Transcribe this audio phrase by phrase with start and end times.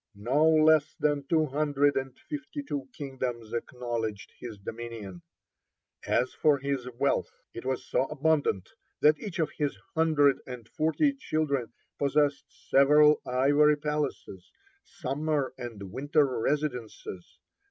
[0.15, 5.21] (31) No less than two hundred and fifty two kingdoms acknowledged his dominion.
[6.05, 8.67] (32) As for his wealth, it was so abundant
[9.01, 14.51] that each of his hundred and forty children possessed several ivory palaces,
[14.83, 17.37] summer and winter residences.